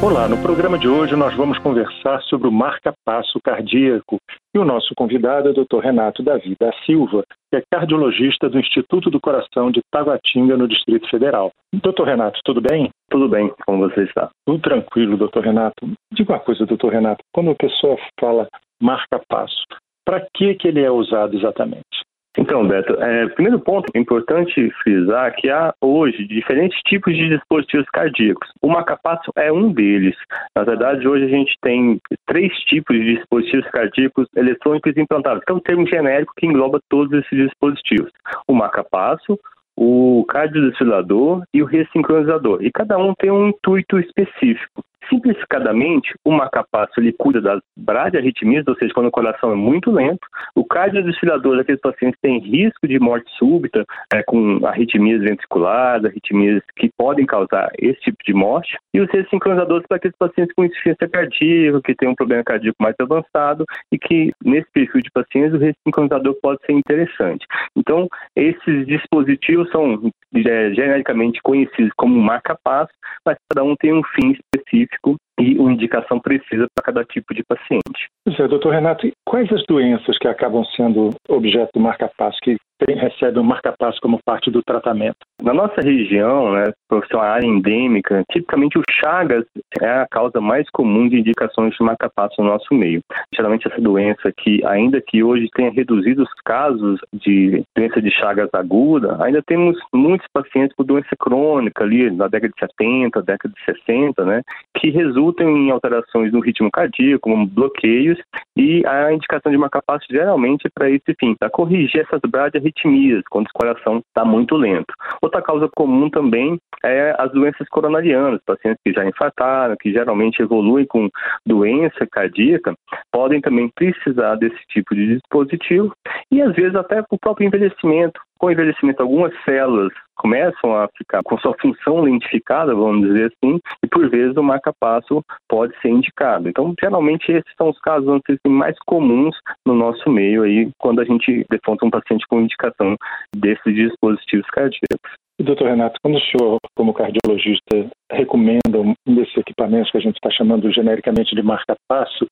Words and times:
Olá, 0.00 0.28
no 0.28 0.40
programa 0.40 0.78
de 0.78 0.88
hoje 0.88 1.16
nós 1.16 1.34
vamos 1.34 1.58
conversar 1.58 2.22
sobre 2.22 2.46
o 2.46 2.52
marca-passo 2.52 3.40
cardíaco 3.42 4.18
e 4.54 4.58
o 4.58 4.64
nosso 4.64 4.94
convidado 4.96 5.48
é 5.48 5.50
o 5.50 5.54
Dr. 5.54 5.80
Renato 5.82 6.22
Davi 6.22 6.54
da 6.58 6.72
Silva, 6.86 7.24
que 7.50 7.56
é 7.56 7.62
cardiologista 7.68 8.48
do 8.48 8.60
Instituto 8.60 9.10
do 9.10 9.20
Coração 9.20 9.72
de 9.72 9.80
Taguatinga, 9.90 10.56
no 10.56 10.68
Distrito 10.68 11.10
Federal. 11.10 11.50
Doutor 11.82 12.06
Renato, 12.06 12.38
tudo 12.44 12.60
bem? 12.60 12.90
Tudo 13.10 13.28
bem, 13.28 13.52
como 13.66 13.90
você 13.90 14.04
está? 14.04 14.30
Tudo 14.46 14.62
tranquilo, 14.62 15.16
doutor 15.16 15.42
Renato. 15.42 15.90
Diga 16.12 16.34
uma 16.34 16.40
coisa, 16.40 16.64
doutor 16.64 16.92
Renato, 16.92 17.24
quando 17.34 17.50
a 17.50 17.56
pessoa 17.56 17.96
fala 18.20 18.46
marca-passo, 18.80 19.64
para 20.06 20.24
que, 20.32 20.54
que 20.54 20.68
ele 20.68 20.80
é 20.80 20.90
usado 20.92 21.36
exatamente? 21.36 22.07
Então, 22.36 22.66
Beto, 22.66 22.94
é, 23.02 23.26
primeiro 23.30 23.58
ponto 23.58 23.90
é 23.94 23.98
importante 23.98 24.70
frisar 24.82 25.34
que 25.34 25.50
há 25.50 25.74
hoje 25.80 26.26
diferentes 26.26 26.78
tipos 26.82 27.14
de 27.14 27.28
dispositivos 27.30 27.86
cardíacos. 27.92 28.48
O 28.62 28.68
marcapasso 28.68 29.32
é 29.36 29.50
um 29.50 29.72
deles. 29.72 30.14
Na 30.54 30.62
verdade, 30.62 31.08
hoje 31.08 31.24
a 31.24 31.28
gente 31.28 31.54
tem 31.62 32.00
três 32.26 32.52
tipos 32.60 32.96
de 32.96 33.16
dispositivos 33.16 33.68
cardíacos 33.70 34.28
eletrônicos 34.36 34.96
implantados, 34.96 35.42
que 35.44 35.52
é 35.52 35.54
um 35.54 35.60
termo 35.60 35.86
genérico 35.86 36.32
que 36.36 36.46
engloba 36.46 36.80
todos 36.88 37.12
esses 37.12 37.48
dispositivos. 37.48 38.10
O 38.46 38.54
marcapasso, 38.54 39.38
o 39.76 40.24
cardiodesfibrilador 40.28 41.42
e 41.54 41.62
o 41.62 41.66
ressincronizador. 41.66 42.62
E 42.62 42.70
cada 42.70 42.98
um 42.98 43.14
tem 43.14 43.30
um 43.30 43.48
intuito 43.48 43.98
específico. 43.98 44.84
Simplificadamente, 45.08 46.12
o 46.24 46.32
marcapasso 46.32 46.92
ele 46.98 47.12
cuida 47.12 47.40
das 47.40 47.60
bradiarritmias, 47.76 48.66
ou 48.66 48.74
seja, 48.76 48.92
quando 48.92 49.06
o 49.06 49.10
coração 49.10 49.52
é 49.52 49.54
muito 49.54 49.90
lento. 49.90 50.26
O 50.54 50.64
cardiodesfibrilador 50.64 51.56
daqueles 51.56 51.80
pacientes 51.80 52.18
que 52.20 52.28
têm 52.28 52.38
risco 52.38 52.86
de 52.86 52.98
morte 52.98 53.30
súbita, 53.38 53.84
é, 54.12 54.22
com 54.22 54.64
arritmias 54.66 55.20
ventriculares, 55.20 56.04
arritmias 56.04 56.62
que 56.76 56.90
podem 56.96 57.24
causar 57.24 57.70
esse 57.78 58.00
tipo 58.00 58.18
de 58.24 58.34
morte. 58.34 58.76
E 58.92 59.00
os 59.00 59.10
ressincronizadores 59.10 59.86
para 59.86 59.96
aqueles 59.96 60.16
pacientes 60.16 60.54
com 60.54 60.64
insuficiência 60.64 61.08
cardíaca, 61.08 61.80
que 61.82 61.94
têm 61.94 62.08
um 62.08 62.14
problema 62.14 62.44
cardíaco 62.44 62.76
mais 62.80 62.94
avançado 63.00 63.64
e 63.92 63.98
que, 63.98 64.32
nesse 64.44 64.70
perfil 64.72 65.00
de 65.00 65.10
pacientes, 65.10 65.54
o 65.54 65.58
ressincronizador 65.58 66.36
pode 66.42 66.60
ser 66.66 66.72
interessante. 66.72 67.46
Então, 67.76 68.08
esses 68.36 68.86
dispositivos 68.86 69.70
são 69.70 70.10
é, 70.34 70.74
genericamente 70.74 71.40
conhecidos 71.42 71.92
como 71.96 72.20
marca-passo, 72.20 72.92
mas 73.24 73.38
cada 73.48 73.64
um 73.64 73.74
tem 73.76 73.94
um 73.94 74.02
fim 74.14 74.32
específico 74.32 74.97
risco 75.04 75.27
e 75.38 75.58
uma 75.58 75.72
indicação 75.72 76.18
precisa 76.20 76.66
para 76.74 76.84
cada 76.84 77.04
tipo 77.04 77.34
de 77.34 77.42
paciente. 77.44 78.08
Pois 78.24 78.38
é, 78.38 78.48
doutor 78.48 78.74
Renato, 78.74 79.08
quais 79.24 79.50
as 79.52 79.62
doenças 79.68 80.18
que 80.18 80.28
acabam 80.28 80.64
sendo 80.76 81.10
objeto 81.28 81.70
do 81.74 81.80
marca-passo, 81.80 82.38
que 82.42 82.56
recebem 82.86 83.40
o 83.40 83.44
marca-passo 83.44 83.98
como 84.00 84.18
parte 84.24 84.50
do 84.50 84.62
tratamento? 84.62 85.16
Na 85.42 85.54
nossa 85.54 85.80
região, 85.80 86.52
né, 86.52 86.64
profissão 86.88 87.20
área 87.20 87.46
endêmica, 87.46 88.22
tipicamente 88.30 88.78
o 88.78 88.82
Chagas 88.90 89.44
é 89.80 89.88
a 89.88 90.06
causa 90.10 90.40
mais 90.40 90.68
comum 90.70 91.08
de 91.08 91.18
indicações 91.18 91.74
de 91.74 91.84
marca-passo 91.84 92.40
no 92.40 92.48
nosso 92.48 92.74
meio. 92.74 93.00
Geralmente 93.34 93.66
essa 93.68 93.80
doença 93.80 94.32
que, 94.36 94.64
ainda 94.66 95.00
que 95.00 95.22
hoje 95.22 95.48
tenha 95.54 95.70
reduzido 95.70 96.22
os 96.22 96.28
casos 96.44 97.00
de 97.12 97.62
doença 97.76 98.00
de 98.00 98.10
Chagas 98.10 98.50
aguda, 98.52 99.16
ainda 99.22 99.42
temos 99.46 99.78
muitos 99.92 100.26
pacientes 100.32 100.74
com 100.76 100.84
doença 100.84 101.16
crônica 101.18 101.84
ali 101.84 102.10
na 102.10 102.28
década 102.28 102.52
de 102.52 102.60
70, 102.60 103.22
década 103.22 103.54
de 103.54 103.64
60, 103.64 104.24
né, 104.24 104.42
que 104.76 104.90
resultam 104.90 105.27
em 105.40 105.70
alterações 105.70 106.32
no 106.32 106.40
ritmo 106.40 106.70
cardíaco, 106.70 107.20
como 107.20 107.46
bloqueios, 107.46 108.18
e 108.56 108.84
a 108.86 109.12
indicação 109.12 109.50
de 109.52 109.58
marca-passo 109.58 110.06
geralmente 110.10 110.66
é 110.66 110.70
para 110.74 110.90
esse 110.90 111.14
fim, 111.18 111.34
para 111.34 111.50
corrigir 111.50 112.00
essas 112.00 112.20
bradiarritmias, 112.28 113.22
quando 113.30 113.46
o 113.46 113.52
coração 113.52 113.98
está 113.98 114.24
muito 114.24 114.56
lento. 114.56 114.92
Outra 115.22 115.42
causa 115.42 115.68
comum 115.74 116.10
também 116.10 116.58
é 116.84 117.14
as 117.18 117.30
doenças 117.32 117.68
coronarianas, 117.68 118.40
pacientes 118.44 118.80
que 118.84 118.92
já 118.92 119.04
infartaram, 119.04 119.76
que 119.80 119.92
geralmente 119.92 120.40
evoluem 120.40 120.86
com 120.86 121.08
doença 121.46 122.06
cardíaca, 122.10 122.74
podem 123.12 123.40
também 123.40 123.70
precisar 123.74 124.36
desse 124.36 124.58
tipo 124.68 124.94
de 124.94 125.14
dispositivo 125.14 125.92
e 126.30 126.40
às 126.42 126.54
vezes 126.54 126.74
até 126.74 127.02
o 127.10 127.18
próprio 127.18 127.46
envelhecimento. 127.46 128.20
Com 128.38 128.46
o 128.46 128.50
envelhecimento, 128.52 129.02
algumas 129.02 129.32
células 129.44 129.92
começam 130.16 130.76
a 130.76 130.88
ficar 130.96 131.22
com 131.22 131.38
sua 131.38 131.54
função 131.60 132.00
lentificada, 132.00 132.74
vamos 132.74 133.06
dizer 133.08 133.32
assim, 133.32 133.58
e 133.84 133.88
por 133.88 134.08
vezes 134.10 134.36
o 134.36 134.42
marca-passo 134.42 135.22
pode 135.48 135.76
ser 135.80 135.88
indicado. 135.88 136.48
Então, 136.48 136.74
geralmente 136.80 137.30
esses 137.30 137.52
são 137.56 137.70
os 137.70 137.78
casos 137.80 138.20
mais 138.46 138.76
comuns 138.86 139.36
no 139.66 139.74
nosso 139.74 140.10
meio 140.10 140.42
aí, 140.42 140.70
quando 140.78 141.00
a 141.00 141.04
gente 141.04 141.44
defronta 141.50 141.86
um 141.86 141.90
paciente 141.90 142.26
com 142.28 142.40
indicação 142.40 142.96
desses 143.36 143.74
dispositivos 143.74 144.46
cardíacos. 144.50 145.12
Doutor 145.40 145.68
Renato, 145.68 146.00
quando 146.02 146.16
o 146.16 146.20
senhor, 146.20 146.58
como 146.76 146.92
cardiologista, 146.92 147.88
recomenda 148.10 148.80
um 148.80 148.94
desses 149.06 149.36
equipamentos 149.36 149.90
que 149.90 149.98
a 149.98 150.00
gente 150.00 150.16
está 150.16 150.30
chamando 150.30 150.70
genericamente 150.72 151.34
de 151.34 151.42
marca-passo, 151.42 152.26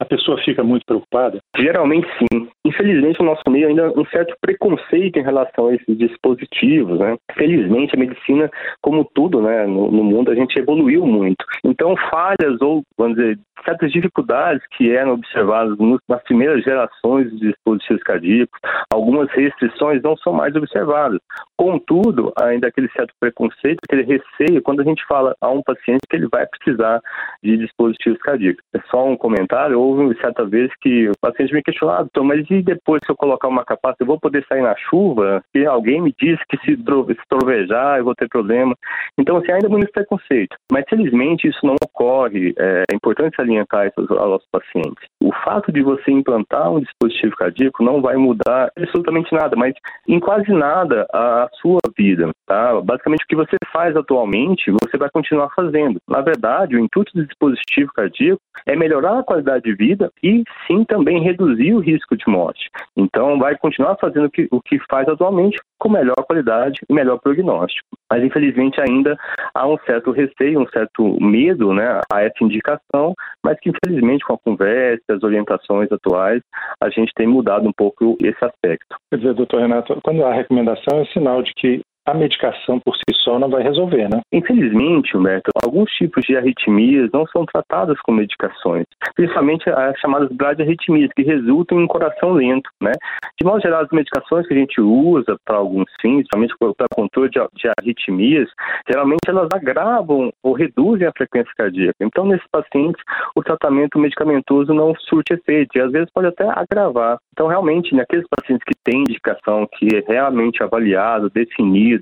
a 0.00 0.04
pessoa 0.04 0.40
fica 0.42 0.62
muito 0.62 0.84
preocupada? 0.86 1.38
Geralmente 1.56 2.08
sim. 2.18 2.48
Infelizmente, 2.66 3.18
no 3.20 3.26
nosso 3.26 3.42
meio 3.48 3.68
ainda 3.68 3.90
um 3.98 4.04
certo 4.06 4.34
preconceito 4.40 5.18
em 5.18 5.22
relação 5.22 5.68
a 5.68 5.74
esses 5.74 5.98
dispositivos, 5.98 6.98
né? 6.98 7.16
Felizmente, 7.32 7.94
a 7.94 7.98
medicina, 7.98 8.50
como 8.80 9.04
tudo, 9.14 9.42
né, 9.42 9.66
no, 9.66 9.90
no 9.90 10.04
mundo, 10.04 10.30
a 10.30 10.34
gente 10.34 10.58
evoluiu 10.58 11.06
muito. 11.06 11.44
Então, 11.64 11.94
falhas 12.10 12.60
ou, 12.60 12.82
vamos 12.96 13.16
dizer, 13.16 13.38
certas 13.64 13.90
dificuldades 13.90 14.62
que 14.76 14.94
eram 14.94 15.14
observadas 15.14 15.76
nas 16.08 16.22
primeiras 16.22 16.62
gerações 16.62 17.30
de 17.32 17.48
dispositivos 17.48 18.02
cardíacos, 18.02 18.58
algumas 18.92 19.30
restrições 19.30 20.02
não 20.02 20.16
são 20.16 20.32
mais 20.32 20.54
observadas. 20.54 21.18
Contudo, 21.56 22.32
ainda 22.40 22.68
aquele 22.68 22.88
certo 22.90 23.12
preconceito, 23.18 23.80
aquele 23.84 24.02
receio, 24.02 24.62
quando 24.62 24.80
a 24.80 24.84
gente 24.84 25.04
fala 25.06 25.17
a 25.40 25.50
um 25.50 25.62
paciente 25.62 26.00
que 26.08 26.16
ele 26.16 26.28
vai 26.30 26.46
precisar 26.46 27.00
de 27.42 27.56
dispositivos 27.56 28.18
cardíacos. 28.20 28.62
É 28.74 28.80
só 28.90 29.06
um 29.06 29.16
comentário, 29.16 29.80
houve 29.80 30.16
certa 30.20 30.44
vez 30.44 30.70
que 30.80 31.08
o 31.08 31.12
paciente 31.20 31.52
me 31.52 31.62
questionou, 31.62 31.94
ah, 31.94 32.06
mas 32.22 32.48
e 32.50 32.62
depois 32.62 33.00
se 33.04 33.10
eu 33.10 33.16
colocar 33.16 33.48
uma 33.48 33.64
capaça, 33.64 33.96
eu 34.00 34.06
vou 34.06 34.18
poder 34.18 34.44
sair 34.48 34.62
na 34.62 34.76
chuva? 34.76 35.42
E 35.54 35.66
alguém 35.66 36.00
me 36.00 36.14
disse 36.18 36.42
que 36.48 36.58
se, 36.58 36.76
trovejar 37.28 37.98
eu 37.98 38.04
vou 38.04 38.14
ter 38.14 38.28
problema. 38.28 38.74
Então, 39.18 39.36
assim, 39.36 39.52
ainda 39.52 39.66
é 39.66 39.70
muito 39.70 39.92
preconceito. 39.92 40.56
Mas, 40.70 40.84
felizmente, 40.88 41.48
isso 41.48 41.64
não 41.64 41.76
ocorre. 41.82 42.54
É 42.58 42.94
importante 42.94 43.36
salientar 43.36 43.86
isso 43.86 44.14
aos 44.14 44.44
pacientes. 44.50 45.04
O 45.22 45.32
fato 45.44 45.72
de 45.72 45.82
você 45.82 46.10
implantar 46.10 46.70
um 46.70 46.80
dispositivo 46.80 47.36
cardíaco 47.36 47.82
não 47.82 48.00
vai 48.00 48.16
mudar 48.16 48.70
absolutamente 48.76 49.32
nada, 49.34 49.56
mas 49.56 49.74
em 50.06 50.20
quase 50.20 50.50
nada 50.52 51.06
a 51.12 51.48
sua 51.60 51.80
vida. 51.96 52.30
Tá? 52.46 52.80
Basicamente, 52.80 53.24
o 53.24 53.28
que 53.28 53.36
você 53.36 53.56
faz 53.72 53.96
atualmente, 53.96 54.70
você 54.70 54.96
vai 54.96 55.07
continuar 55.10 55.50
fazendo. 55.54 56.00
Na 56.08 56.20
verdade, 56.20 56.76
o 56.76 56.78
intuito 56.78 57.12
do 57.14 57.26
dispositivo 57.26 57.92
cardíaco 57.94 58.40
é 58.66 58.76
melhorar 58.76 59.18
a 59.18 59.22
qualidade 59.22 59.64
de 59.64 59.74
vida 59.74 60.10
e, 60.22 60.42
sim, 60.66 60.84
também 60.84 61.22
reduzir 61.22 61.74
o 61.74 61.80
risco 61.80 62.16
de 62.16 62.28
morte. 62.28 62.68
Então, 62.96 63.38
vai 63.38 63.56
continuar 63.56 63.96
fazendo 63.96 64.26
o 64.26 64.30
que, 64.30 64.48
o 64.50 64.60
que 64.60 64.78
faz 64.90 65.08
atualmente 65.08 65.58
com 65.78 65.88
melhor 65.88 66.16
qualidade 66.26 66.80
e 66.88 66.92
melhor 66.92 67.18
prognóstico. 67.18 67.88
Mas, 68.10 68.22
infelizmente, 68.22 68.80
ainda 68.80 69.16
há 69.54 69.66
um 69.66 69.78
certo 69.86 70.10
receio, 70.10 70.60
um 70.60 70.68
certo 70.68 71.16
medo 71.20 71.72
né, 71.72 72.00
a 72.12 72.22
essa 72.22 72.42
indicação, 72.42 73.14
mas 73.44 73.58
que, 73.60 73.70
infelizmente, 73.70 74.24
com 74.24 74.34
a 74.34 74.38
conversa, 74.38 75.04
as 75.10 75.22
orientações 75.22 75.90
atuais, 75.92 76.42
a 76.82 76.90
gente 76.90 77.12
tem 77.14 77.26
mudado 77.26 77.68
um 77.68 77.72
pouco 77.72 78.16
esse 78.22 78.44
aspecto. 78.44 78.96
Quer 79.10 79.18
dizer, 79.18 79.34
doutor 79.34 79.60
Renato, 79.60 79.98
quando 80.02 80.24
há 80.24 80.32
recomendação, 80.32 81.00
é 81.00 81.04
sinal 81.06 81.42
de 81.42 81.52
que 81.54 81.80
a 82.08 82.14
medicação 82.14 82.80
por 82.80 82.96
si 82.96 83.02
só 83.22 83.38
não 83.38 83.50
vai 83.50 83.62
resolver, 83.62 84.08
né? 84.08 84.20
Infelizmente, 84.32 85.14
Humberto, 85.14 85.50
alguns 85.62 85.90
tipos 85.92 86.24
de 86.24 86.36
arritmias 86.36 87.10
não 87.12 87.26
são 87.26 87.44
tratadas 87.44 88.00
com 88.00 88.12
medicações, 88.12 88.86
principalmente 89.14 89.68
as 89.68 89.98
chamadas 89.98 90.30
bradiarritmias, 90.32 91.10
que 91.14 91.22
resultam 91.22 91.80
em 91.80 91.86
coração 91.86 92.32
lento, 92.32 92.70
né? 92.80 92.92
De 93.38 93.46
modo 93.46 93.60
geral, 93.60 93.82
as 93.82 93.90
medicações 93.90 94.46
que 94.46 94.54
a 94.54 94.56
gente 94.56 94.80
usa 94.80 95.36
para 95.44 95.58
alguns 95.58 95.84
fins, 96.00 96.26
principalmente 96.30 96.54
para 96.58 96.86
controle 96.94 97.28
de, 97.28 97.38
de 97.54 97.70
arritmias, 97.78 98.48
geralmente 98.88 99.28
elas 99.28 99.48
agravam 99.52 100.32
ou 100.42 100.54
reduzem 100.54 101.06
a 101.06 101.12
frequência 101.16 101.52
cardíaca. 101.56 101.96
Então, 102.00 102.24
nesses 102.24 102.46
pacientes, 102.50 103.02
o 103.36 103.42
tratamento 103.42 103.98
medicamentoso 103.98 104.72
não 104.72 104.94
surte 104.94 105.34
efeito 105.34 105.76
e 105.76 105.80
às 105.80 105.92
vezes 105.92 106.08
pode 106.12 106.28
até 106.28 106.48
agravar. 106.48 107.18
Então, 107.32 107.46
realmente, 107.46 107.94
naqueles 107.94 108.26
pacientes 108.28 108.64
que 108.64 108.74
têm 108.82 109.02
indicação, 109.02 109.68
que 109.78 109.88
é 109.94 110.02
realmente 110.06 110.62
avaliado, 110.62 111.30
definido, 111.30 111.97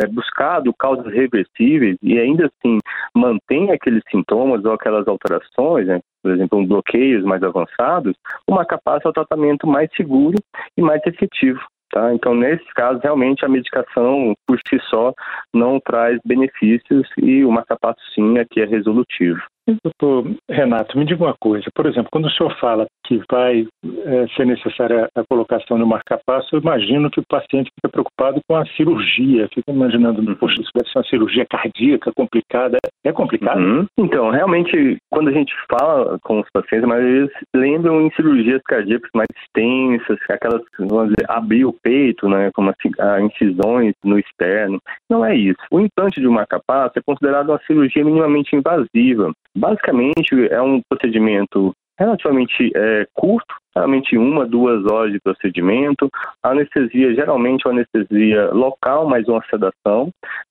é, 0.00 0.06
buscado 0.06 0.72
causas 0.78 1.12
reversíveis 1.12 1.96
e 2.02 2.18
ainda 2.18 2.46
assim 2.46 2.78
mantém 3.14 3.70
aqueles 3.70 4.02
sintomas 4.10 4.64
ou 4.64 4.72
aquelas 4.72 5.06
alterações, 5.06 5.86
né, 5.86 6.00
por 6.22 6.32
exemplo, 6.32 6.58
um 6.58 6.66
bloqueios 6.66 7.24
mais 7.24 7.42
avançados, 7.42 8.16
uma 8.48 8.64
capacidade 8.64 9.04
é 9.04 9.08
o 9.10 9.12
tratamento 9.12 9.66
mais 9.66 9.90
seguro 9.94 10.36
e 10.76 10.82
mais 10.82 11.00
efetivo. 11.06 11.60
Tá? 11.90 12.12
Então, 12.12 12.34
nesse 12.34 12.66
caso, 12.74 12.98
realmente 13.00 13.44
a 13.44 13.48
medicação 13.48 14.34
por 14.46 14.58
si 14.68 14.80
só 14.88 15.12
não 15.54 15.78
traz 15.78 16.18
benefícios 16.24 17.08
e 17.18 17.44
o 17.44 17.52
marcapasso 17.52 18.00
sim 18.14 18.38
aqui 18.38 18.60
é 18.60 18.64
resolutivo. 18.64 19.40
Doutor 19.82 20.30
Renato, 20.48 20.98
me 20.98 21.06
diga 21.06 21.24
uma 21.24 21.34
coisa. 21.40 21.66
Por 21.74 21.86
exemplo, 21.86 22.08
quando 22.12 22.26
o 22.26 22.30
senhor 22.30 22.54
fala 22.58 22.86
que 23.06 23.20
vai 23.30 23.66
é, 23.84 24.26
ser 24.36 24.46
necessária 24.46 25.08
a 25.14 25.22
colocação 25.28 25.78
de 25.78 25.82
um 25.82 25.86
marca-passo, 25.86 26.54
eu 26.54 26.60
imagino 26.60 27.10
que 27.10 27.20
o 27.20 27.26
paciente 27.26 27.70
fica 27.74 27.88
preocupado 27.90 28.40
com 28.46 28.56
a 28.56 28.66
cirurgia. 28.76 29.48
Fica 29.54 29.72
imaginando, 29.72 30.20
uhum. 30.20 30.34
poxa, 30.34 30.60
isso 30.60 30.70
deve 30.74 30.90
ser 30.90 30.98
uma 30.98 31.04
cirurgia 31.04 31.46
cardíaca 31.46 32.12
complicada. 32.14 32.76
É 33.04 33.12
complicado? 33.12 33.58
Uhum. 33.58 33.86
Então, 33.98 34.30
realmente, 34.30 34.98
quando 35.10 35.28
a 35.28 35.32
gente 35.32 35.54
fala 35.70 36.18
com 36.22 36.40
os 36.40 36.48
pacientes, 36.52 36.88
mas 36.88 37.02
eles 37.02 37.30
lembram 37.54 38.02
em 38.02 38.10
cirurgias 38.12 38.60
cardíacas 38.66 39.10
mais 39.14 39.28
extensas, 39.42 40.18
aquelas, 40.28 40.62
vamos 40.78 41.14
dizer, 41.14 41.24
abrir 41.28 41.64
o 41.64 41.72
peito, 41.72 42.28
né, 42.28 42.50
como 42.54 42.70
assim, 42.70 42.90
incisões 43.24 43.94
no 44.04 44.18
externo. 44.18 44.78
Não 45.08 45.24
é 45.24 45.34
isso. 45.34 45.60
O 45.70 45.80
implante 45.80 46.20
de 46.20 46.28
um 46.28 46.32
marca-passo 46.32 46.98
é 46.98 47.02
considerado 47.02 47.48
uma 47.48 47.60
cirurgia 47.66 48.04
minimamente 48.04 48.54
invasiva. 48.54 49.32
Basicamente, 49.56 50.48
é 50.50 50.60
um 50.60 50.80
procedimento 50.88 51.72
relativamente 51.98 52.72
é, 52.74 53.06
curto, 53.14 53.54
geralmente 53.74 54.18
uma, 54.18 54.44
duas 54.44 54.84
horas 54.90 55.12
de 55.12 55.20
procedimento. 55.20 56.10
A 56.42 56.50
anestesia, 56.50 57.14
geralmente, 57.14 57.66
uma 57.66 57.74
anestesia 57.74 58.50
local, 58.52 59.08
mais 59.08 59.26
uma 59.28 59.42
sedação. 59.48 60.10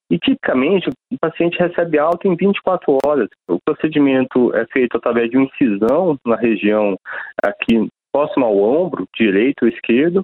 E, 0.09 0.17
tipicamente, 0.17 0.89
o 0.89 1.17
paciente 1.19 1.57
recebe 1.59 1.97
alta 1.97 2.27
em 2.27 2.35
24 2.35 2.97
horas. 3.05 3.27
O 3.49 3.57
procedimento 3.65 4.55
é 4.55 4.65
feito 4.67 4.97
através 4.97 5.29
de 5.29 5.37
uma 5.37 5.47
incisão 5.47 6.17
na 6.25 6.35
região 6.35 6.97
aqui 7.43 7.87
próximo 8.13 8.45
ao 8.45 8.57
ombro, 8.57 9.07
direito 9.17 9.63
ou 9.63 9.69
esquerdo, 9.69 10.23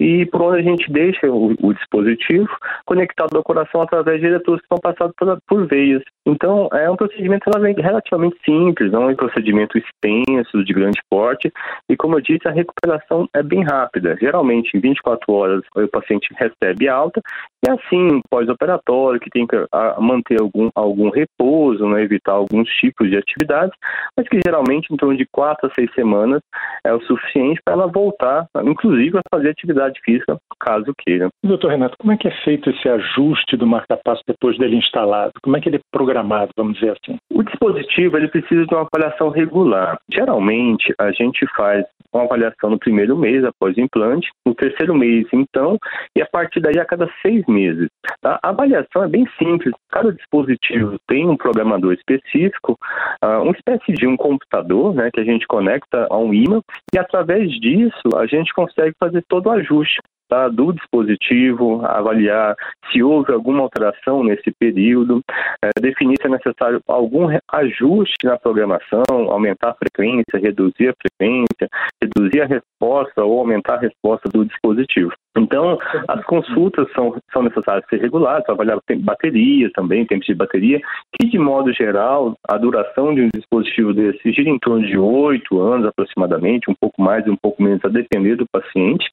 e 0.00 0.24
por 0.26 0.40
onde 0.40 0.60
a 0.60 0.62
gente 0.62 0.90
deixa 0.90 1.30
o, 1.30 1.54
o 1.60 1.74
dispositivo 1.74 2.48
conectado 2.86 3.36
ao 3.36 3.44
coração 3.44 3.82
através 3.82 4.18
de 4.18 4.26
eletrodos 4.26 4.62
que 4.62 4.68
são 4.68 4.78
passados 4.78 5.14
por, 5.16 5.38
por, 5.46 5.66
veias. 5.66 6.02
Então, 6.26 6.68
é 6.72 6.90
um 6.90 6.96
procedimento 6.96 7.50
relativamente 7.76 8.36
simples, 8.44 8.90
não 8.90 9.08
é 9.08 9.12
um 9.12 9.16
procedimento 9.16 9.76
extenso, 9.76 10.64
de 10.64 10.72
grande 10.72 11.00
porte, 11.10 11.52
e 11.88 11.96
como 11.96 12.16
eu 12.16 12.20
disse, 12.20 12.48
a 12.48 12.52
recuperação 12.52 13.28
é 13.34 13.42
bem 13.42 13.62
rápida. 13.62 14.16
Geralmente, 14.18 14.76
em 14.76 14.80
24 14.80 15.32
horas, 15.32 15.62
o 15.76 15.88
paciente 15.88 16.28
recebe 16.36 16.88
alta, 16.88 17.20
e 17.66 17.70
assim, 17.70 18.22
pós-operatório, 18.30 19.20
que 19.20 19.28
tem 19.28 19.46
que 19.46 19.56
manter 19.98 20.40
algum, 20.40 20.70
algum 20.74 21.10
repouso, 21.10 21.86
né, 21.88 22.02
evitar 22.02 22.32
alguns 22.32 22.68
tipos 22.70 23.10
de 23.10 23.16
atividades, 23.16 23.76
mas 24.16 24.26
que 24.28 24.40
geralmente, 24.44 24.92
em 24.92 24.96
torno 24.96 25.16
de 25.16 25.26
4 25.30 25.68
a 25.68 25.74
6 25.74 25.92
semanas, 25.94 26.40
é 26.84 26.92
o 26.94 27.00
suficiente 27.02 27.60
para 27.62 27.74
ela 27.74 27.86
voltar, 27.86 28.46
inclusive, 28.64 29.18
a 29.18 29.22
fazer 29.30 29.50
atividade 29.50 29.89
atividade 29.90 30.00
física, 30.04 30.38
caso 30.58 30.92
queira. 30.98 31.28
Doutor 31.42 31.70
Renato, 31.70 31.96
como 31.98 32.12
é 32.12 32.16
que 32.16 32.28
é 32.28 32.44
feito 32.44 32.70
esse 32.70 32.88
ajuste 32.88 33.56
do 33.56 33.66
marca-passo 33.66 34.22
depois 34.26 34.56
dele 34.58 34.76
instalado? 34.76 35.32
Como 35.42 35.56
é 35.56 35.60
que 35.60 35.68
ele 35.68 35.76
é 35.76 35.80
programado, 35.90 36.50
vamos 36.56 36.74
dizer 36.74 36.92
assim? 36.92 37.18
O 37.30 37.42
dispositivo 37.42 38.16
ele 38.16 38.28
precisa 38.28 38.66
de 38.66 38.74
uma 38.74 38.86
avaliação 38.92 39.30
regular. 39.30 39.98
Geralmente, 40.10 40.94
a 40.98 41.10
gente 41.12 41.46
faz 41.56 41.84
uma 42.12 42.24
avaliação 42.24 42.70
no 42.70 42.78
primeiro 42.78 43.16
mês 43.16 43.44
após 43.44 43.76
o 43.76 43.80
implante, 43.80 44.28
no 44.44 44.54
terceiro 44.54 44.94
mês, 44.94 45.26
então, 45.32 45.78
e 46.16 46.22
a 46.22 46.26
partir 46.26 46.60
daí 46.60 46.78
a 46.78 46.84
cada 46.84 47.08
seis 47.22 47.44
meses. 47.46 47.88
Tá? 48.20 48.38
A 48.42 48.50
avaliação 48.50 49.04
é 49.04 49.08
bem 49.08 49.26
simples. 49.38 49.74
Cada 49.90 50.12
dispositivo 50.12 50.98
tem 51.06 51.28
um 51.28 51.36
programador 51.36 51.92
específico, 51.92 52.78
uh, 53.24 53.42
uma 53.42 53.52
espécie 53.52 53.92
de 53.92 54.06
um 54.06 54.16
computador, 54.16 54.94
né, 54.94 55.10
que 55.12 55.20
a 55.20 55.24
gente 55.24 55.46
conecta 55.46 56.06
a 56.10 56.18
um 56.18 56.32
imã, 56.34 56.60
e 56.94 56.98
através 56.98 57.50
disso 57.60 58.16
a 58.16 58.26
gente 58.26 58.52
consegue 58.52 58.94
fazer 58.98 59.24
todo 59.28 59.46
o 59.46 59.52
ajuste 59.52 60.00
tá, 60.30 60.48
do 60.48 60.72
dispositivo, 60.72 61.84
avaliar 61.84 62.54
se 62.90 63.02
houve 63.02 63.32
alguma 63.32 63.62
alteração 63.62 64.22
nesse 64.22 64.50
período, 64.52 65.20
é, 65.62 65.70
definir 65.80 66.16
se 66.20 66.26
é 66.26 66.30
necessário 66.30 66.80
algum 66.86 67.26
ajuste 67.52 68.14
na 68.24 68.38
programação, 68.38 69.02
aumentar 69.10 69.70
a 69.70 69.74
frequência, 69.74 70.38
reduzir 70.40 70.88
a 70.88 70.94
frequência, 70.94 71.68
reduzir 72.00 72.40
a 72.42 72.46
resposta 72.46 73.24
ou 73.24 73.40
aumentar 73.40 73.74
a 73.74 73.80
resposta 73.80 74.28
do 74.28 74.44
dispositivo. 74.44 75.12
Então, 75.36 75.78
as 76.08 76.24
consultas 76.24 76.90
são, 76.92 77.16
são 77.32 77.42
necessárias 77.42 77.84
ser 77.88 78.00
reguladas, 78.00 78.48
avaliar 78.48 78.80
bateria 78.98 79.70
também, 79.74 80.04
tempo 80.04 80.24
de 80.24 80.34
bateria, 80.34 80.80
que 81.12 81.28
de 81.28 81.38
modo 81.38 81.72
geral, 81.72 82.34
a 82.48 82.58
duração 82.58 83.14
de 83.14 83.22
um 83.22 83.28
dispositivo 83.32 83.94
desse 83.94 84.32
gira 84.32 84.50
em 84.50 84.58
torno 84.58 84.86
de 84.86 84.98
oito 84.98 85.60
anos 85.60 85.86
aproximadamente, 85.86 86.70
um 86.70 86.74
pouco 86.80 87.00
mais 87.00 87.24
e 87.26 87.30
um 87.30 87.36
pouco 87.36 87.62
menos, 87.62 87.84
a 87.84 87.88
depender 87.88 88.36
do 88.36 88.46
paciente, 88.50 89.08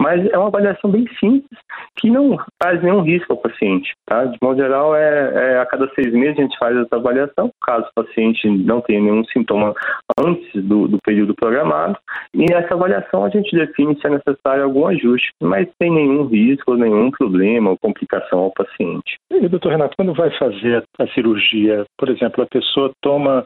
mas 0.00 0.24
é 0.30 0.38
uma 0.38 0.48
avaliação 0.48 0.90
bem 0.90 1.06
simples, 1.20 1.58
que 1.96 2.10
não 2.10 2.38
traz 2.58 2.82
nenhum 2.82 3.02
risco 3.02 3.32
ao 3.32 3.38
paciente. 3.38 3.92
Tá? 4.06 4.24
De 4.24 4.38
modo 4.40 4.58
geral, 4.58 4.96
é, 4.96 5.32
é, 5.34 5.58
a 5.58 5.66
cada 5.66 5.88
seis 5.94 6.12
meses 6.12 6.38
a 6.38 6.42
gente 6.42 6.58
faz 6.58 6.76
essa 6.76 6.96
avaliação, 6.96 7.50
caso 7.62 7.86
o 7.86 8.04
paciente 8.04 8.48
não 8.48 8.80
tenha 8.80 9.00
nenhum 9.00 9.24
sintoma 9.24 9.74
antes 10.18 10.64
do, 10.64 10.88
do 10.88 10.98
período 11.04 11.34
programado, 11.34 11.98
e 12.32 12.44
nessa 12.50 12.74
avaliação 12.74 13.24
a 13.24 13.28
gente 13.28 13.54
define 13.54 13.98
se 14.00 14.06
é 14.06 14.10
necessário 14.10 14.64
algum 14.64 14.86
ajuste, 14.86 15.30
mas 15.58 15.68
sem 15.82 15.90
nenhum 15.90 16.26
risco, 16.26 16.74
nenhum 16.74 17.10
problema 17.10 17.70
ou 17.70 17.78
complicação 17.78 18.38
ao 18.38 18.52
paciente. 18.52 19.16
E, 19.32 19.48
doutor 19.48 19.72
Renato, 19.72 19.96
quando 19.96 20.14
vai 20.14 20.30
fazer 20.38 20.84
a 20.98 21.06
cirurgia, 21.08 21.84
por 21.98 22.08
exemplo, 22.08 22.44
a 22.44 22.46
pessoa 22.46 22.92
toma 23.02 23.44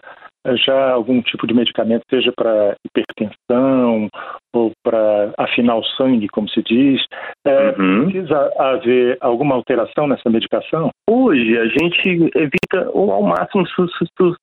já 0.66 0.90
algum 0.90 1.22
tipo 1.22 1.46
de 1.46 1.54
medicamento, 1.54 2.02
seja 2.10 2.32
para 2.36 2.74
hipertensão 2.84 4.08
ou 4.52 4.72
para 4.84 5.32
afinar 5.38 5.76
o 5.76 5.84
sangue, 5.84 6.28
como 6.28 6.48
se 6.48 6.60
diz, 6.62 7.00
é, 7.46 7.68
uhum. 7.78 8.04
precisa 8.04 8.52
haver 8.58 9.16
alguma 9.20 9.54
alteração 9.54 10.08
nessa 10.08 10.28
medicação? 10.28 10.90
Hoje 11.08 11.56
a 11.56 11.66
gente 11.66 12.30
evita 12.34 12.90
ao 12.92 13.22
máximo 13.22 13.66
sus 13.68 13.92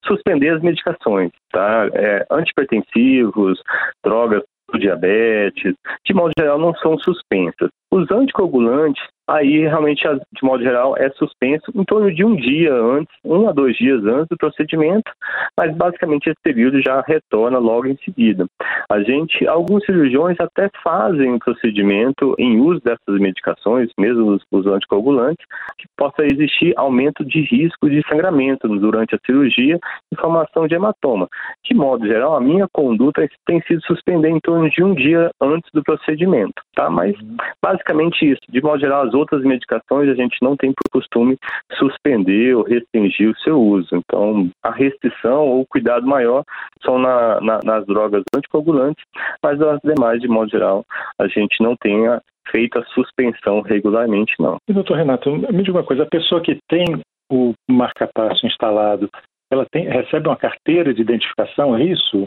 suspender 0.06 0.56
as 0.56 0.62
medicações, 0.62 1.32
tá? 1.52 1.90
É, 1.94 2.26
antipertensivos, 2.32 3.62
drogas 4.04 4.44
do 4.72 4.80
diabetes, 4.80 5.74
de 6.06 6.14
modo 6.14 6.32
geral, 6.38 6.60
não 6.60 6.74
são 6.76 6.98
suspensas. 7.00 7.70
Os 7.92 8.10
anticoagulantes 8.12 9.04
aí 9.30 9.68
realmente, 9.68 10.02
de 10.04 10.44
modo 10.44 10.64
geral, 10.64 10.96
é 10.98 11.10
suspenso 11.12 11.72
em 11.76 11.84
torno 11.84 12.14
de 12.14 12.24
um 12.24 12.36
dia 12.36 12.74
antes, 12.74 13.14
um 13.24 13.48
a 13.48 13.52
dois 13.52 13.76
dias 13.78 14.04
antes 14.06 14.28
do 14.30 14.38
procedimento, 14.38 15.12
mas 15.58 15.76
basicamente 15.76 16.30
esse 16.30 16.40
período 16.42 16.82
já 16.82 17.02
retorna 17.02 17.58
logo 17.58 17.88
em 17.88 17.98
seguida. 17.98 18.46
A 18.90 19.02
gente, 19.02 19.48
alguns 19.48 19.86
cirurgiões 19.86 20.38
até 20.40 20.70
fazem 20.84 21.34
o 21.34 21.40
procedimento 21.40 22.36
em 22.38 22.60
uso 22.60 22.82
dessas 22.82 23.20
medicações, 23.20 23.90
mesmo 23.98 24.32
os, 24.32 24.44
os 24.52 24.66
anticoagulantes, 24.68 25.46
que 25.78 25.88
possa 25.98 26.26
existir 26.26 26.74
aumento 26.76 27.24
de 27.24 27.42
risco 27.42 27.90
de 27.90 28.02
sangramento 28.08 28.68
durante 28.68 29.16
a 29.16 29.20
cirurgia 29.26 29.80
e 30.12 30.16
formação 30.16 30.68
de 30.68 30.76
hematoma. 30.76 31.28
De 31.64 31.76
modo 31.76 32.06
geral, 32.08 32.36
a 32.36 32.42
minha 32.42 32.68
conduta 32.72 33.28
tem 33.46 33.62
sido 33.62 33.82
suspender 33.86 34.30
em 34.30 34.40
torno 34.40 34.70
de 34.70 34.84
um 34.84 34.94
dia 34.94 35.30
antes 35.42 35.70
do 35.74 35.84
procedimento, 35.84 36.62
tá? 36.76 36.90
Mas 36.90 37.16
basicamente 37.62 38.30
isso. 38.30 38.42
De 38.50 38.62
modo 38.62 38.80
geral, 38.80 39.04
as 39.04 39.14
outras 39.20 39.44
medicações 39.44 40.10
a 40.10 40.16
gente 40.16 40.38
não 40.42 40.56
tem 40.56 40.72
por 40.72 40.90
costume 40.92 41.38
suspender 41.78 42.56
ou 42.56 42.64
restringir 42.64 43.30
o 43.30 43.38
seu 43.40 43.60
uso. 43.60 43.90
Então, 43.94 44.50
a 44.64 44.72
restrição 44.72 45.48
ou 45.48 45.66
cuidado 45.68 46.06
maior 46.08 46.44
são 46.84 46.98
na, 46.98 47.40
na, 47.42 47.60
nas 47.64 47.86
drogas 47.86 48.24
anticoagulantes, 48.36 49.04
mas 49.44 49.62
as 49.62 49.80
demais, 49.84 50.22
de 50.22 50.28
modo 50.28 50.50
geral, 50.50 50.84
a 51.20 51.28
gente 51.28 51.62
não 51.62 51.76
tem 51.76 52.06
feito 52.50 52.80
a 52.80 52.86
suspensão 52.86 53.62
regularmente, 53.62 54.34
não. 54.40 54.58
E, 54.68 54.74
doutor 54.74 54.98
Renato, 54.98 55.32
me 55.32 55.64
diga 55.64 55.78
uma 55.78 55.84
coisa, 55.84 56.04
a 56.04 56.10
pessoa 56.10 56.42
que 56.42 56.58
tem 56.68 56.86
o 57.32 57.54
marca-passo 57.70 58.46
instalado, 58.48 59.10
ela 59.52 59.66
tem, 59.72 59.88
recebe 59.88 60.28
uma 60.28 60.38
carteira 60.38 60.94
de 60.94 61.02
identificação, 61.02 61.76
é 61.76 61.84
isso? 61.84 62.26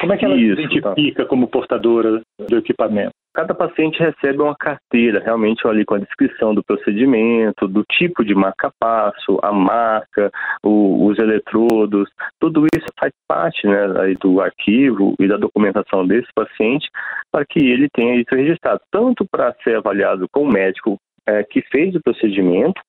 Como 0.00 0.12
é 0.12 0.18
que 0.18 0.24
ela 0.24 0.36
Isso, 0.36 0.56
se 0.56 0.76
identifica 0.76 1.22
tá. 1.22 1.28
como 1.28 1.48
portadora 1.48 2.20
do 2.38 2.58
equipamento? 2.58 3.12
Cada 3.34 3.54
paciente 3.54 3.98
recebe 3.98 4.42
uma 4.42 4.54
carteira, 4.54 5.22
realmente 5.24 5.66
ali 5.66 5.86
com 5.86 5.94
a 5.94 5.98
descrição 5.98 6.54
do 6.54 6.62
procedimento, 6.62 7.66
do 7.66 7.82
tipo 7.90 8.22
de 8.22 8.34
marca-passo, 8.34 9.38
a 9.42 9.50
marca, 9.50 10.30
o, 10.62 11.06
os 11.06 11.18
eletrodos, 11.18 12.10
tudo 12.38 12.66
isso 12.74 12.86
faz 13.00 13.10
parte 13.26 13.66
né, 13.66 13.86
do 14.20 14.42
arquivo 14.42 15.14
e 15.18 15.26
da 15.26 15.38
documentação 15.38 16.06
desse 16.06 16.28
paciente 16.34 16.90
para 17.30 17.46
que 17.46 17.58
ele 17.58 17.88
tenha 17.94 18.16
isso 18.16 18.34
registrado, 18.34 18.80
tanto 18.90 19.24
para 19.30 19.54
ser 19.64 19.76
avaliado 19.76 20.26
com 20.30 20.42
o 20.42 20.52
médico 20.52 20.98
é, 21.26 21.42
que 21.42 21.62
fez 21.62 21.94
o 21.94 22.02
procedimento, 22.02 22.82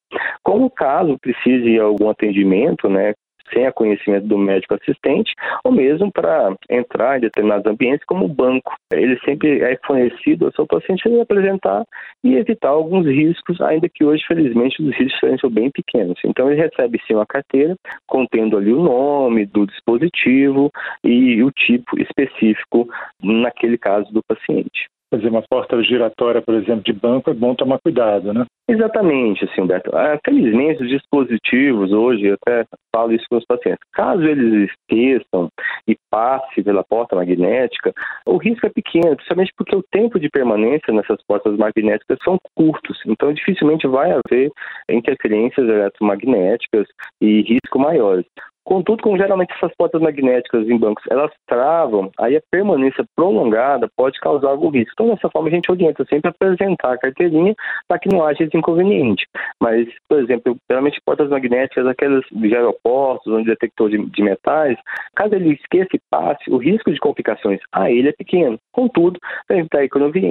como 0.43 0.69
caso 0.69 1.17
precise 1.19 1.63
de 1.63 1.79
algum 1.79 2.09
atendimento, 2.09 2.89
né, 2.89 3.13
sem 3.53 3.65
a 3.65 3.71
conhecimento 3.71 4.27
do 4.27 4.37
médico 4.37 4.75
assistente, 4.75 5.33
ou 5.63 5.71
mesmo 5.71 6.11
para 6.11 6.55
entrar 6.69 7.17
em 7.17 7.21
determinados 7.21 7.65
ambientes 7.65 8.05
como 8.05 8.27
banco. 8.27 8.73
Ele 8.91 9.19
sempre 9.23 9.61
é 9.61 9.77
fornecido 9.85 10.45
ao 10.45 10.51
seu 10.53 10.65
paciente 10.65 11.07
ele 11.07 11.21
apresentar 11.21 11.83
e 12.23 12.35
evitar 12.35 12.69
alguns 12.69 13.05
riscos, 13.05 13.61
ainda 13.61 13.87
que 13.89 14.03
hoje, 14.03 14.23
felizmente, 14.27 14.81
os 14.81 14.95
riscos 14.95 15.39
são 15.39 15.49
bem 15.49 15.69
pequenos. 15.71 16.19
Então 16.25 16.51
ele 16.51 16.61
recebe 16.61 16.99
sim 17.07 17.13
uma 17.13 17.25
carteira 17.25 17.75
contendo 18.07 18.57
ali 18.57 18.73
o 18.73 18.81
nome 18.81 19.45
do 19.45 19.65
dispositivo 19.65 20.69
e 21.03 21.43
o 21.43 21.51
tipo 21.51 21.99
específico 21.99 22.87
naquele 23.21 23.77
caso 23.77 24.11
do 24.11 24.21
paciente 24.23 24.87
fazer 25.13 25.29
uma 25.29 25.43
porta 25.43 25.81
giratória, 25.83 26.41
por 26.41 26.55
exemplo, 26.55 26.81
de 26.83 26.91
banco, 26.91 27.29
é 27.29 27.33
bom 27.35 27.53
tomar 27.53 27.77
cuidado, 27.77 28.33
né? 28.33 28.45
Exatamente, 28.65 29.43
assim, 29.43 29.61
Humberto. 29.61 29.91
Felizmente, 30.25 30.81
os 30.83 30.89
dispositivos 30.89 31.91
hoje, 31.91 32.27
eu 32.27 32.35
até 32.35 32.65
falo 32.95 33.11
isso 33.11 33.25
com 33.29 33.35
os 33.35 33.45
pacientes, 33.45 33.83
caso 33.91 34.23
eles 34.23 34.69
esqueçam 34.71 35.49
e 35.85 35.97
passe 36.09 36.63
pela 36.63 36.83
porta 36.83 37.13
magnética, 37.15 37.91
o 38.25 38.37
risco 38.37 38.65
é 38.65 38.69
pequeno, 38.69 39.15
principalmente 39.17 39.51
porque 39.57 39.75
o 39.75 39.83
tempo 39.91 40.17
de 40.17 40.29
permanência 40.29 40.93
nessas 40.93 41.21
portas 41.27 41.57
magnéticas 41.57 42.17
são 42.23 42.37
curtos, 42.55 42.97
então 43.05 43.33
dificilmente 43.33 43.85
vai 43.85 44.11
haver 44.11 44.49
interferências 44.89 45.67
eletromagnéticas 45.67 46.87
e 47.19 47.41
risco 47.41 47.77
maiores. 47.77 48.25
Contudo, 48.65 49.03
como 49.03 49.17
geralmente 49.17 49.53
essas 49.53 49.75
portas 49.75 50.01
magnéticas 50.01 50.65
em 50.69 50.77
bancos 50.77 51.03
elas 51.11 51.29
travam, 51.45 52.09
aí 52.17 52.37
a 52.37 52.41
permanência 52.49 53.03
prolongada 53.13 53.89
pode 53.93 54.17
causar 54.21 54.51
algum 54.51 54.69
risco. 54.69 54.93
Então, 54.93 55.09
dessa 55.13 55.29
forma, 55.29 55.49
a 55.49 55.51
gente 55.51 55.69
orienta 55.69 56.05
sempre 56.05 56.29
a 56.29 56.31
apresentar 56.31 56.93
a 56.93 56.97
carteirinha 56.97 57.53
para 57.89 57.99
que 57.99 58.07
não 58.07 58.25
haja 58.25 58.41
esse 58.53 58.57
inconveniente. 58.57 59.25
Mas, 59.59 59.87
por 60.07 60.19
exemplo, 60.19 60.55
geralmente 60.69 61.01
portas 61.05 61.29
magnéticas, 61.29 61.87
aquelas 61.87 62.23
de 62.31 62.55
aeroportos, 62.55 63.31
onde 63.33 63.45
detector 63.45 63.89
de, 63.89 64.05
de 64.05 64.23
metais, 64.23 64.77
caso 65.15 65.35
ele 65.35 65.53
esqueça 65.53 65.89
e 65.93 65.99
passe, 66.09 66.49
o 66.49 66.57
risco 66.57 66.91
de 66.91 66.99
complicações 66.99 67.59
a 67.71 67.91
ele 67.91 68.09
é 68.09 68.13
pequeno. 68.13 68.57
Contudo, 68.71 69.19
para 69.47 69.57
evitar 69.57 69.83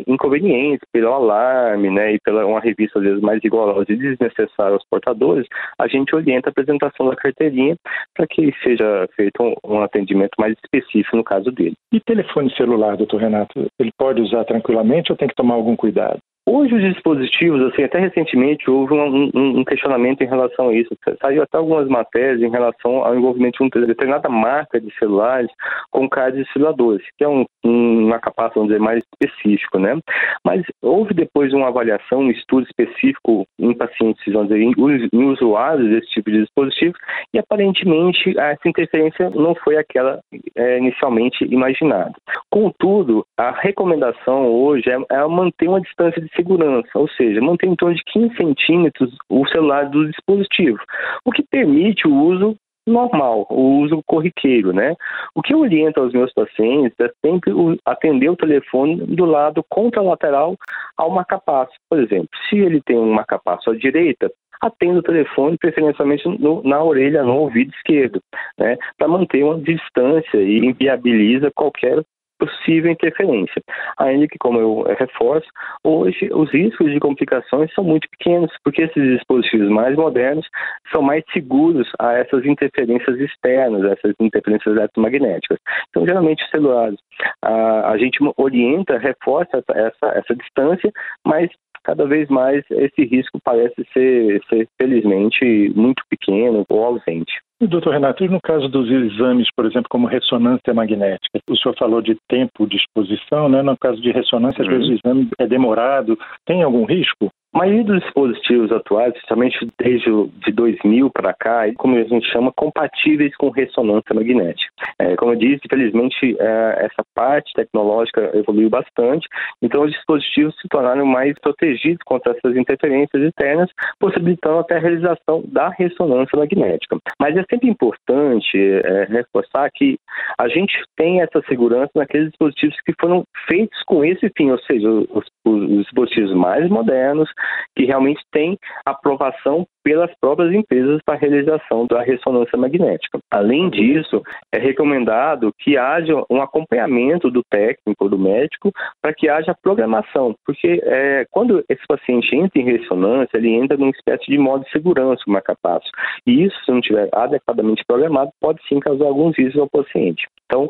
inconvenientes 0.07 0.87
pelo 0.93 1.13
alarme 1.13 1.91
né, 1.91 2.15
e 2.15 2.19
pela 2.25 2.47
uma 2.47 2.61
revista, 2.61 2.99
às 2.99 3.05
vezes, 3.05 3.21
mais 3.21 3.43
rigorosa 3.43 3.87
e 3.89 3.97
desnecessária 3.97 4.75
aos 4.75 4.87
portadores, 4.89 5.47
a 5.79 5.89
gente 5.89 6.15
orienta 6.15 6.49
a 6.49 6.51
apresentação 6.51 7.09
da 7.09 7.17
carteirinha 7.17 7.77
para 8.15 8.27
que 8.27 8.53
seja 8.63 9.09
feito 9.17 9.43
um, 9.43 9.55
um, 9.65 9.83
atendimento 9.83 10.33
mais 10.39 10.55
específico 10.65 11.17
no 11.17 11.25
caso 11.25 11.51
dele. 11.51 11.75
E 11.93 12.01
telefone 12.01 12.55
celular, 12.55 12.97
doutor 12.97 13.21
Renato, 13.21 13.67
ele 13.79 13.91
pode 13.99 14.21
usar 14.21 14.45
tranquilamente 14.45 15.11
ou 15.11 15.19
tem 15.19 15.29
que 15.29 15.35
tomar 15.35 15.55
algum 15.55 15.77
cuidado? 15.77 16.19
Hoje 16.45 16.75
os 16.75 16.83
dispositivos, 16.83 17.63
assim, 17.63 17.85
até 17.85 18.01
recentemente 18.01 18.69
houve 18.69 18.95
um, 18.95 19.31
um, 19.33 19.61
um, 19.61 19.65
questionamento 19.65 20.23
em 20.23 20.27
relação 20.27 20.71
a 20.71 20.75
isso. 20.75 20.91
Saiu 21.21 21.41
até 21.41 21.57
algumas 21.57 21.87
matérias 21.87 22.43
em 22.43 22.51
relação 22.51 23.05
ao 23.05 23.15
envolvimento 23.15 23.59
de 23.59 23.79
uma 23.79 23.87
determinada 23.87 24.29
marca 24.29 24.81
de 24.81 24.93
celulares 24.99 25.49
com 25.89 26.09
cards 26.09 26.41
desfiladores, 26.41 27.07
que 27.17 27.23
é 27.23 27.29
um, 27.29 27.45
uma 27.65 28.19
capacidade, 28.19 28.55
vamos 28.55 28.69
dizer, 28.71 28.81
mais 28.81 29.05
específico, 29.05 29.79
né? 29.79 29.97
Mas 30.45 30.63
houve 30.83 31.15
depois 31.15 31.53
uma 31.53 31.69
avaliação, 31.69 32.21
um 32.21 32.31
estudo 32.31 32.67
específico 32.67 33.47
em 33.61 33.73
pacientes, 33.73 34.21
vamos 34.33 34.49
dizer, 34.49 34.63
em, 34.63 34.73
em 35.13 35.25
usuários 35.31 35.91
desse 35.91 36.09
tipo 36.09 36.29
de 36.29 36.41
dispositivo, 36.41 36.95
e 37.33 37.39
aparentemente 37.39 38.37
essa 38.37 38.69
interferência 38.69 39.31
não 39.31 39.55
foi 39.55 39.77
aquela 39.77 40.19
é, 40.57 40.79
inicialmente 40.79 41.45
imaginada. 41.45 42.15
Contudo, 42.51 43.25
a 43.39 43.53
recomendação 43.53 44.47
hoje 44.47 44.91
é, 44.91 44.99
é 45.17 45.27
manter 45.29 45.69
uma 45.69 45.81
distância 45.81 46.21
de 46.21 46.32
segurança, 46.35 46.91
ou 46.95 47.09
seja, 47.09 47.41
manter 47.41 47.67
em 47.67 47.77
torno 47.77 47.95
de 47.95 48.03
15 48.05 48.37
centímetros 48.37 49.17
o 49.29 49.47
celular 49.49 49.89
do 49.89 50.09
dispositivo, 50.09 50.79
o 51.25 51.31
que 51.31 51.43
permite 51.43 52.07
o 52.07 52.15
uso 52.15 52.57
normal, 52.87 53.47
o 53.51 53.81
uso 53.81 54.03
corriqueiro, 54.07 54.73
né? 54.73 54.95
O 55.35 55.43
que 55.43 55.55
eu 55.55 55.61
oriento 55.61 56.01
aos 56.01 56.13
meus 56.13 56.33
pacientes 56.33 56.99
é 57.01 57.11
sempre 57.25 57.53
atender 57.85 58.29
o 58.29 58.37
telefone 58.37 58.97
do 58.97 59.25
lado 59.25 59.65
contralateral 59.69 60.57
ao 60.97 61.11
marcapasso. 61.11 61.73
Por 61.89 62.01
exemplo, 62.01 62.29
se 62.49 62.59
ele 62.59 62.81
tem 62.83 62.99
um 62.99 63.13
marcapasso 63.13 63.71
à 63.71 63.77
direita, 63.77 64.31
atenda 64.61 65.01
o 65.01 65.03
telefone 65.03 65.57
preferencialmente 65.59 66.27
no, 66.29 66.63
na 66.63 66.83
orelha, 66.83 67.23
no 67.23 67.37
ouvido 67.37 67.73
esquerdo, 67.75 68.21
né? 68.59 68.77
Para 68.97 69.09
manter 69.09 69.45
uma 69.45 69.61
distância 69.61 70.39
e 70.39 70.59
inviabiliza 70.59 71.51
qualquer 71.55 72.03
possível 72.43 72.91
interferência. 72.91 73.63
Ainda 73.99 74.27
que, 74.27 74.39
como 74.39 74.59
eu 74.59 74.83
reforço, 74.99 75.47
hoje 75.85 76.29
os 76.33 76.51
riscos 76.51 76.91
de 76.91 76.99
complicações 76.99 77.73
são 77.73 77.85
muito 77.85 78.09
pequenos, 78.11 78.51
porque 78.65 78.83
esses 78.83 79.03
dispositivos 79.17 79.69
mais 79.69 79.95
modernos 79.97 80.49
são 80.93 81.03
mais 81.03 81.23
seguros 81.33 81.89
a 82.01 82.15
essas 82.15 82.45
interferências 82.45 83.17
externas, 83.21 83.85
essas 83.85 84.15
interferências 84.21 84.75
eletromagnéticas. 84.75 85.59
Então, 85.91 86.05
geralmente, 86.05 86.43
os 86.43 86.51
celulares, 86.51 86.99
a, 87.43 87.93
a 87.93 87.99
gente 87.99 88.19
orienta, 88.37 88.99
reforça 88.99 89.59
essa, 89.59 89.79
essa, 89.79 90.19
essa 90.19 90.35
distância, 90.35 90.91
mas 91.25 91.49
cada 91.85 92.07
vez 92.07 92.29
mais 92.29 92.65
esse 92.71 93.05
risco 93.05 93.39
parece 93.45 93.87
ser, 93.93 94.41
ser 94.49 94.69
felizmente, 94.81 95.73
muito 95.75 96.03
pequeno 96.09 96.65
ou 96.69 96.85
ausente. 96.85 97.33
Doutor 97.69 97.93
Renato, 97.93 98.25
no 98.27 98.41
caso 98.41 98.69
dos 98.69 98.91
exames, 98.91 99.49
por 99.55 99.67
exemplo, 99.67 99.89
como 99.89 100.09
ressonância 100.09 100.75
magnética, 100.75 101.39
o 101.49 101.57
senhor 101.57 101.77
falou 101.79 102.03
de 102.03 102.17
tempo 102.29 102.67
de 102.67 102.77
exposição, 102.77 103.49
né? 103.49 103.63
No 103.63 103.77
caso 103.79 104.01
de 104.01 104.11
ressonância, 104.11 104.63
às 104.63 104.69
vezes 104.69 104.89
o 104.89 104.93
exame 104.95 105.29
é 105.39 105.47
demorado. 105.47 106.19
Tem 106.45 106.63
algum 106.63 106.85
risco? 106.85 107.31
A 107.55 107.59
maioria 107.59 107.85
dos 107.85 108.01
dispositivos 108.01 108.73
atuais, 108.73 109.13
principalmente 109.13 109.69
desde 109.79 110.11
de 110.47 110.53
2000 110.53 111.11
para 111.11 111.35
cá, 111.35 111.65
como 111.77 111.97
a 111.97 112.03
gente 112.03 112.27
chama, 112.33 112.51
compatíveis 112.51 113.37
com 113.37 113.51
ressonância 113.51 114.15
magnética. 114.15 114.73
É, 114.99 115.15
como 115.17 115.33
eu 115.33 115.37
disse, 115.37 115.61
infelizmente, 115.67 116.35
é, 116.41 116.87
essa 116.87 117.05
parte 117.15 117.53
tecnológica 117.53 118.31
evoluiu 118.35 118.71
bastante, 118.71 119.29
então 119.61 119.83
os 119.83 119.93
dispositivos 119.93 120.55
se 120.63 120.69
tornaram 120.69 121.05
mais 121.05 121.39
protegidos 121.41 122.03
contra 122.07 122.33
essas 122.33 122.57
interferências 122.57 123.23
externas, 123.23 123.69
possibilitando 124.01 124.61
até 124.61 124.77
a 124.77 124.81
realização 124.81 125.43
da 125.47 125.69
ressonância 125.69 126.39
magnética. 126.39 126.97
Mas 127.21 127.37
é 127.37 127.45
sempre 127.51 127.69
importante 127.69 128.57
é, 128.57 129.05
reforçar 129.11 129.71
que 129.75 129.99
a 130.39 130.49
gente 130.49 130.73
tem 130.97 131.21
essa 131.21 131.43
segurança 131.47 131.91
naqueles 131.95 132.31
dispositivos 132.31 132.77
que 132.87 132.95
foram 132.99 133.25
feitos 133.47 133.79
com 133.83 134.03
esse 134.03 134.31
fim, 134.35 134.51
ou 134.51 134.59
seja, 134.61 134.89
os, 134.89 135.27
os 135.45 135.85
dispositivos 135.85 136.33
mais 136.35 136.67
modernos, 136.71 137.29
que 137.77 137.85
realmente 137.85 138.23
têm 138.31 138.59
aprovação 138.85 139.67
pelas 139.83 140.11
próprias 140.21 140.55
empresas 140.55 141.01
para 141.05 141.15
a 141.15 141.19
realização 141.19 141.87
da 141.87 142.03
ressonância 142.03 142.57
magnética. 142.57 143.19
Além 143.31 143.69
disso, 143.71 144.23
é 144.53 144.59
recomendado 144.59 145.53
que 145.59 145.77
haja 145.77 146.15
um 146.31 146.41
acompanhamento 146.41 147.31
do 147.31 147.43
técnico, 147.43 148.09
do 148.09 148.19
médico, 148.19 148.71
para 149.01 149.13
que 149.13 149.29
haja 149.29 149.57
programação, 149.61 150.35
porque 150.47 150.81
é, 150.85 151.27
quando 151.31 151.65
esse 151.69 151.83
paciente 151.87 152.35
entra 152.37 152.61
em 152.61 152.65
ressonância, 152.65 153.37
ele 153.37 153.51
entra 153.51 153.77
numa 153.77 153.91
espécie 153.91 154.27
de 154.27 154.39
modo 154.39 154.65
de 154.65 154.71
segurança, 154.71 155.23
o 155.27 155.31
marcapasso. 155.31 155.89
E 156.27 156.45
isso, 156.45 156.57
se 156.65 156.71
não 156.71 156.79
estiver 156.79 157.09
adequadamente 157.13 157.85
programado, 157.87 158.31
pode 158.41 158.61
sim 158.69 158.79
causar 158.79 159.07
alguns 159.07 159.37
riscos 159.37 159.61
ao 159.61 159.69
paciente. 159.69 160.27
Então, 160.47 160.69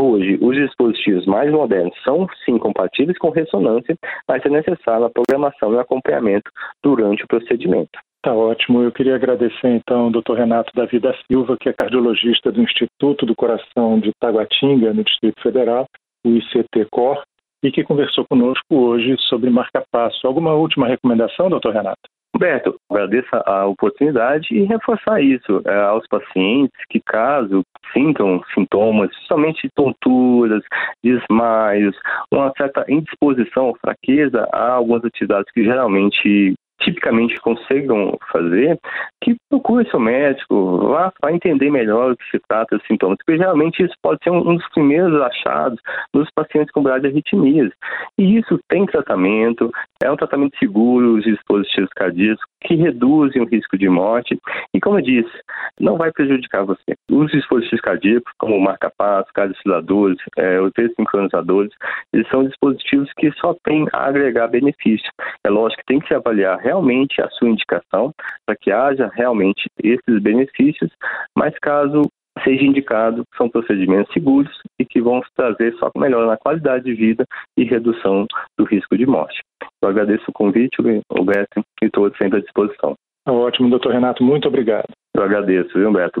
Hoje, 0.00 0.38
os 0.40 0.56
dispositivos 0.56 1.26
mais 1.26 1.50
modernos 1.50 1.92
são 2.04 2.28
sim 2.44 2.56
compatíveis 2.56 3.18
com 3.18 3.30
ressonância, 3.30 3.96
mas 4.28 4.44
é 4.46 4.48
necessária 4.48 5.06
a 5.06 5.10
programação 5.10 5.74
e 5.74 5.78
acompanhamento 5.78 6.48
durante 6.80 7.24
o 7.24 7.26
procedimento. 7.26 7.98
Tá 8.22 8.32
ótimo. 8.32 8.80
Eu 8.80 8.92
queria 8.92 9.16
agradecer 9.16 9.66
então 9.66 10.04
ao 10.04 10.10
Dr. 10.10 10.34
Renato 10.34 10.70
Davi 10.72 11.00
da 11.00 11.12
Silva, 11.26 11.56
que 11.60 11.68
é 11.68 11.72
cardiologista 11.72 12.52
do 12.52 12.62
Instituto 12.62 13.26
do 13.26 13.34
Coração 13.34 13.98
de 13.98 14.12
Taguatinga, 14.20 14.94
no 14.94 15.02
Distrito 15.02 15.42
Federal, 15.42 15.86
o 16.24 16.30
ICT-COR, 16.30 17.20
e 17.64 17.72
que 17.72 17.82
conversou 17.82 18.24
conosco 18.30 18.64
hoje 18.70 19.16
sobre 19.28 19.50
marca-passo. 19.50 20.24
Alguma 20.28 20.54
última 20.54 20.86
recomendação, 20.86 21.50
doutor 21.50 21.74
Renato? 21.74 22.17
Humberto, 22.38 22.76
agradeço 22.88 23.28
a 23.32 23.66
oportunidade 23.66 24.54
e 24.54 24.62
reforçar 24.62 25.20
isso 25.20 25.60
é, 25.66 25.74
aos 25.74 26.06
pacientes 26.06 26.78
que, 26.88 27.00
caso 27.00 27.64
sintam 27.92 28.40
sintomas, 28.54 29.10
somente 29.26 29.68
tonturas, 29.74 30.62
desmaios, 31.02 31.96
uma 32.30 32.52
certa 32.56 32.84
indisposição, 32.88 33.74
fraqueza 33.80 34.48
a 34.52 34.74
algumas 34.74 35.04
atividades 35.04 35.50
que 35.52 35.64
geralmente 35.64 36.54
tipicamente 36.80 37.40
consigam 37.40 38.16
fazer, 38.30 38.78
que 39.22 39.36
procure 39.48 39.88
seu 39.90 40.00
médico, 40.00 40.88
vá 40.88 41.12
para 41.20 41.32
entender 41.32 41.70
melhor 41.70 42.12
o 42.12 42.16
que 42.16 42.30
se 42.30 42.40
trata 42.48 42.76
dos 42.76 42.86
sintomas, 42.86 43.18
porque 43.18 43.38
geralmente 43.38 43.82
isso 43.82 43.94
pode 44.02 44.18
ser 44.22 44.30
um 44.30 44.56
dos 44.56 44.68
primeiros 44.70 45.20
achados 45.20 45.80
nos 46.14 46.30
pacientes 46.30 46.70
com 46.72 46.82
graves 46.82 47.10
arritmias. 47.10 47.72
E 48.16 48.38
isso 48.38 48.58
tem 48.68 48.86
tratamento, 48.86 49.70
é 50.02 50.10
um 50.10 50.16
tratamento 50.16 50.56
seguro, 50.58 51.16
os 51.16 51.24
dispositivos 51.24 51.90
cardíacos, 51.94 52.44
que 52.60 52.74
reduzem 52.74 53.42
o 53.42 53.46
risco 53.46 53.76
de 53.76 53.88
morte. 53.88 54.38
E 54.74 54.80
como 54.80 54.98
eu 54.98 55.02
disse, 55.02 55.32
não 55.80 55.96
vai 55.96 56.12
prejudicar 56.12 56.64
você. 56.64 56.94
Os 57.10 57.30
dispositivos 57.30 57.80
cardíacos, 57.80 58.32
como 58.38 58.56
o 58.56 58.60
marca-passo, 58.60 59.32
cardiociladores, 59.32 60.18
é, 60.36 60.60
os 60.60 60.72
desincronizadores, 60.72 61.72
eles 62.12 62.28
são 62.28 62.44
dispositivos 62.44 63.12
que 63.16 63.30
só 63.32 63.54
têm 63.64 63.86
a 63.92 64.06
agregar 64.06 64.48
benefício. 64.48 65.10
É 65.44 65.50
lógico 65.50 65.80
que 65.80 65.86
tem 65.86 66.00
que 66.00 66.08
se 66.08 66.14
avaliar 66.14 66.58
realmente 66.68 67.22
a 67.22 67.30
sua 67.30 67.48
indicação 67.48 68.12
para 68.44 68.54
que 68.54 68.70
haja 68.70 69.10
realmente 69.14 69.64
esses 69.82 70.22
benefícios, 70.22 70.90
mas 71.34 71.58
caso 71.60 72.02
seja 72.44 72.62
indicado, 72.62 73.24
são 73.36 73.48
procedimentos 73.48 74.12
seguros 74.12 74.50
e 74.78 74.84
que 74.84 75.00
vão 75.00 75.20
trazer 75.34 75.74
só 75.74 75.90
melhora 75.96 76.26
na 76.26 76.36
qualidade 76.36 76.84
de 76.84 76.94
vida 76.94 77.24
e 77.56 77.64
redução 77.64 78.26
do 78.56 78.64
risco 78.64 78.96
de 78.96 79.06
morte. 79.06 79.40
Eu 79.82 79.88
agradeço 79.88 80.24
o 80.28 80.32
convite, 80.32 80.76
o 80.80 81.24
Beto, 81.24 81.60
e 81.82 81.86
estou 81.86 82.14
sempre 82.16 82.38
à 82.38 82.42
disposição. 82.42 82.94
Ótimo, 83.26 83.70
doutor 83.70 83.92
Renato, 83.92 84.22
muito 84.22 84.46
obrigado. 84.46 84.88
Eu 85.16 85.22
agradeço, 85.22 85.72
viu, 85.74 85.92
Beto? 85.92 86.20